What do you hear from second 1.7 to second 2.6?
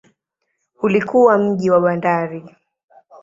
bandari.